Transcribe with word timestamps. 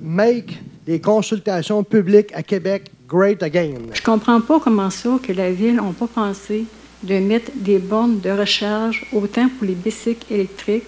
Make 0.00 0.58
les 0.86 1.00
consultations 1.00 1.84
publiques 1.84 2.32
à 2.34 2.42
Québec 2.42 2.90
great 3.08 3.42
again. 3.42 3.74
Je 3.92 4.02
comprends 4.02 4.40
pas 4.40 4.60
comment 4.60 4.90
ça 4.90 5.18
que 5.22 5.32
la 5.32 5.50
ville 5.50 5.76
n'a 5.76 5.82
pas 5.98 6.06
pensé 6.06 6.64
de 7.02 7.18
mettre 7.18 7.50
des 7.54 7.78
bornes 7.78 8.20
de 8.20 8.30
recharge 8.30 9.06
autant 9.12 9.48
pour 9.48 9.66
les 9.66 9.74
bicycles 9.74 10.32
électriques, 10.32 10.84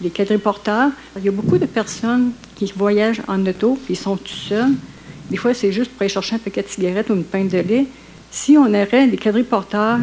les 0.00 0.10
quadriporteurs. 0.10 0.90
Il 1.16 1.24
y 1.24 1.28
a 1.28 1.32
beaucoup 1.32 1.58
de 1.58 1.66
personnes 1.66 2.32
qui 2.56 2.72
voyagent 2.74 3.22
en 3.28 3.44
auto, 3.46 3.78
puis 3.84 3.94
sont 3.94 4.16
tout 4.16 4.28
seuls. 4.28 4.72
Des 5.30 5.36
fois, 5.36 5.54
c'est 5.54 5.72
juste 5.72 5.92
pour 5.92 6.02
aller 6.02 6.08
chercher 6.08 6.36
un 6.36 6.38
paquet 6.38 6.62
de 6.62 6.68
cigarettes 6.68 7.10
ou 7.10 7.14
une 7.14 7.24
pinte 7.24 7.48
de 7.48 7.58
lait. 7.58 7.86
Si 8.30 8.56
on 8.56 8.66
aurait 8.66 9.06
des 9.06 9.16
quadriporteurs 9.16 9.98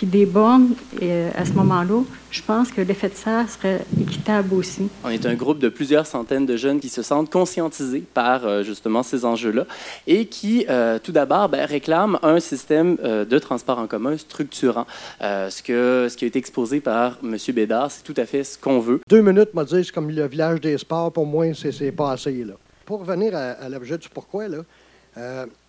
puis 0.00 0.06
des 0.06 0.24
bornes 0.24 0.70
euh, 1.02 1.30
à 1.36 1.44
ce 1.44 1.52
moment-là, 1.52 2.02
je 2.30 2.40
pense 2.40 2.70
que 2.72 2.80
l'effet 2.80 3.10
de 3.10 3.14
serre 3.14 3.50
serait 3.50 3.84
équitable 4.00 4.54
aussi. 4.54 4.88
On 5.04 5.10
est 5.10 5.26
un 5.26 5.34
groupe 5.34 5.58
de 5.58 5.68
plusieurs 5.68 6.06
centaines 6.06 6.46
de 6.46 6.56
jeunes 6.56 6.80
qui 6.80 6.88
se 6.88 7.02
sentent 7.02 7.28
conscientisés 7.28 8.02
par 8.14 8.46
euh, 8.46 8.62
justement 8.62 9.02
ces 9.02 9.26
enjeux-là 9.26 9.66
et 10.06 10.24
qui, 10.24 10.64
euh, 10.70 10.98
tout 10.98 11.12
d'abord, 11.12 11.50
ben, 11.50 11.66
réclament 11.66 12.18
un 12.22 12.40
système 12.40 12.96
de 12.96 13.38
transport 13.38 13.78
en 13.78 13.86
commun 13.86 14.16
structurant. 14.16 14.86
ce, 15.20 15.62
que, 15.62 16.08
ce 16.10 16.16
qui 16.16 16.24
a 16.24 16.28
été 16.28 16.38
exposé 16.38 16.80
par 16.80 17.18
M. 17.22 17.36
Bédard, 17.54 17.90
c'est 17.90 18.02
tout 18.02 18.14
à 18.16 18.24
fait 18.24 18.42
ce 18.42 18.56
qu'on 18.56 18.80
veut. 18.80 19.02
Deux 19.06 19.20
minutes, 19.20 19.52
m'a 19.52 19.64
dit, 19.64 19.84
c'est 19.84 19.92
comme 19.92 20.08
le 20.08 20.26
village 20.26 20.62
des 20.62 20.78
sports. 20.78 21.12
Pour 21.12 21.26
moi, 21.26 21.44
c'est 21.52 21.92
pas 21.92 22.12
assez. 22.12 22.42
Là. 22.42 22.54
Pour 22.86 23.00
revenir 23.00 23.36
à, 23.36 23.50
à 23.50 23.68
l'objet 23.68 23.98
du 23.98 24.08
pourquoi, 24.08 24.48
là, 24.48 24.64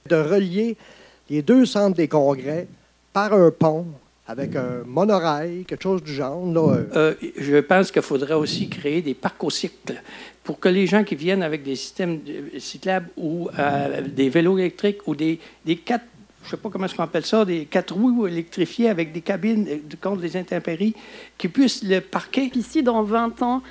de 0.07 0.15
relier 0.15 0.77
les 1.29 1.41
deux 1.41 1.65
centres 1.65 1.97
des 1.97 2.07
congrès 2.07 2.69
par 3.11 3.33
un 3.33 3.51
pont 3.51 3.87
avec 4.31 4.55
un 4.55 4.83
monorail, 4.85 5.65
quelque 5.67 5.83
chose 5.83 6.01
du 6.01 6.13
genre. 6.13 6.45
Là. 6.45 6.77
Euh, 6.95 7.13
je 7.37 7.57
pense 7.57 7.91
qu'il 7.91 8.01
faudrait 8.01 8.33
aussi 8.33 8.69
créer 8.69 9.01
des 9.01 9.13
parcs 9.13 9.43
au 9.43 9.49
cycle 9.49 10.01
pour 10.43 10.57
que 10.59 10.69
les 10.69 10.87
gens 10.87 11.03
qui 11.03 11.15
viennent 11.15 11.43
avec 11.43 11.63
des 11.63 11.75
systèmes 11.75 12.21
cyclables 12.57 13.09
ou 13.17 13.49
euh, 13.59 14.01
des 14.07 14.29
vélos 14.29 14.57
électriques 14.57 15.05
ou 15.05 15.15
des, 15.15 15.37
des 15.65 15.75
quatre, 15.75 16.05
je 16.43 16.47
ne 16.47 16.51
sais 16.51 16.57
pas 16.57 16.69
comment 16.69 16.87
on 16.97 17.03
appelle 17.03 17.25
ça, 17.25 17.43
des 17.43 17.65
quatre 17.65 17.93
roues 17.93 18.25
électrifiées 18.25 18.89
avec 18.89 19.11
des 19.11 19.21
cabines 19.21 19.67
contre 20.01 20.21
les 20.21 20.37
intempéries, 20.37 20.95
qui 21.37 21.49
puissent 21.49 21.83
le 21.83 21.99
parquer. 21.99 22.49
Ici, 22.55 22.81
dans 22.81 23.03
20 23.03 23.41
ans, 23.41 23.61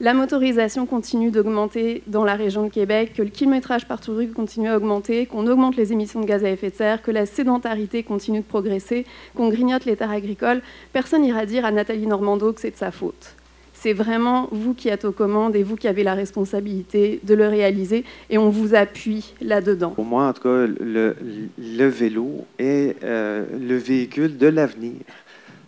la 0.00 0.12
motorisation 0.12 0.86
continue 0.86 1.30
d'augmenter 1.30 2.02
dans 2.08 2.24
la 2.24 2.34
région 2.34 2.64
de 2.64 2.68
Québec, 2.68 3.12
que 3.16 3.22
le 3.22 3.28
kilométrage 3.28 3.86
par 3.86 4.00
rue 4.08 4.28
continue 4.28 4.68
à 4.68 4.76
augmenter, 4.76 5.26
qu'on 5.26 5.46
augmente 5.46 5.76
les 5.76 5.92
émissions 5.92 6.20
de 6.20 6.26
gaz 6.26 6.44
à 6.44 6.50
effet 6.50 6.70
de 6.70 6.74
serre, 6.74 7.00
que 7.00 7.12
la 7.12 7.26
sédentarité 7.26 8.02
continue 8.02 8.40
de 8.40 8.44
progresser, 8.44 9.06
qu'on 9.36 9.48
grignote 9.50 9.84
les 9.84 9.94
terres 9.96 10.10
agricoles, 10.10 10.62
personne 10.92 11.22
n'ira 11.22 11.46
dire 11.46 11.64
à 11.64 11.70
Nathalie 11.70 12.06
Normando 12.06 12.52
que 12.52 12.60
c'est 12.60 12.72
de 12.72 12.76
sa 12.76 12.90
faute. 12.90 13.36
C'est 13.72 13.92
vraiment 13.92 14.48
vous 14.50 14.74
qui 14.74 14.88
êtes 14.88 15.04
aux 15.04 15.12
commandes 15.12 15.54
et 15.54 15.62
vous 15.62 15.76
qui 15.76 15.86
avez 15.86 16.02
la 16.02 16.14
responsabilité 16.14 17.20
de 17.22 17.34
le 17.34 17.46
réaliser 17.46 18.04
et 18.30 18.38
on 18.38 18.48
vous 18.48 18.74
appuie 18.74 19.34
là-dedans. 19.40 19.90
Pour 19.90 20.04
moi, 20.04 20.28
en 20.28 20.32
tout 20.32 20.42
cas, 20.42 20.66
le, 20.66 21.86
vélo 21.88 22.46
est 22.58 22.96
euh, 23.04 23.44
le 23.60 23.76
véhicule 23.76 24.38
de 24.38 24.46
l'avenir. 24.46 24.94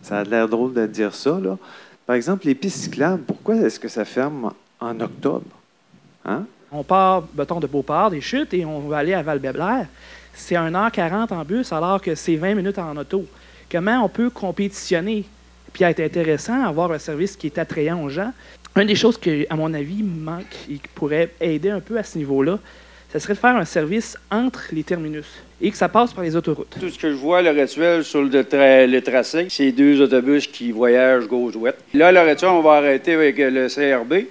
Ça 0.02 0.18
a 0.18 0.24
l'air 0.24 0.48
drôle 0.48 0.72
de 0.72 0.86
dire 0.86 1.14
ça. 1.14 1.38
Par 2.06 2.14
exemple, 2.14 2.46
les 2.46 2.54
pistes 2.54 2.84
cyclables, 2.84 3.22
pourquoi 3.24 3.56
est-ce 3.56 3.80
que 3.80 3.88
ça 3.88 4.04
ferme 4.04 4.52
en 4.78 5.00
octobre? 5.00 5.44
Hein? 6.24 6.44
On 6.70 6.84
part, 6.84 7.24
mettons, 7.36 7.58
de 7.58 7.66
Beauport, 7.66 8.10
des 8.10 8.20
chutes, 8.20 8.54
et 8.54 8.64
on 8.64 8.80
va 8.80 8.98
aller 8.98 9.12
à 9.12 9.22
val 9.22 9.40
C'est 10.32 10.54
1h40 10.54 11.34
en 11.34 11.44
bus, 11.44 11.72
alors 11.72 12.00
que 12.00 12.14
c'est 12.14 12.36
20 12.36 12.54
minutes 12.54 12.78
en 12.78 12.96
auto. 12.96 13.26
Comment 13.70 14.04
on 14.04 14.08
peut 14.08 14.30
compétitionner? 14.30 15.24
Puis 15.72 15.84
être 15.84 16.00
intéressant, 16.00 16.64
avoir 16.64 16.92
un 16.92 16.98
service 16.98 17.36
qui 17.36 17.48
est 17.48 17.58
attrayant 17.58 18.00
aux 18.02 18.08
gens? 18.08 18.32
Une 18.76 18.86
des 18.86 18.94
choses 18.94 19.18
qui, 19.18 19.46
à 19.50 19.56
mon 19.56 19.74
avis, 19.74 20.02
manque 20.02 20.56
et 20.70 20.74
qui 20.74 20.88
pourrait 20.94 21.32
aider 21.40 21.70
un 21.70 21.80
peu 21.80 21.98
à 21.98 22.04
ce 22.04 22.18
niveau-là, 22.18 22.58
ce 23.18 23.22
serait 23.22 23.34
de 23.34 23.38
faire 23.38 23.56
un 23.56 23.64
service 23.64 24.18
entre 24.30 24.64
les 24.72 24.82
terminus 24.82 25.26
et 25.62 25.70
que 25.70 25.76
ça 25.76 25.88
passe 25.88 26.12
par 26.12 26.22
les 26.22 26.36
autoroutes. 26.36 26.76
Tout 26.78 26.90
ce 26.90 26.98
que 26.98 27.10
je 27.10 27.16
vois, 27.16 27.40
le 27.40 27.48
rituel 27.48 28.04
sur 28.04 28.22
le, 28.22 29.00
tracé, 29.00 29.46
c'est 29.48 29.72
deux 29.72 30.02
autobus 30.02 30.46
qui 30.46 30.70
voyagent 30.70 31.26
gauche-droite. 31.26 31.78
Là, 31.94 32.12
le 32.12 32.20
rituel, 32.20 32.50
on 32.50 32.60
va 32.60 32.72
arrêter 32.72 33.14
avec 33.14 33.38
le 33.38 33.68
CRB. 33.68 34.26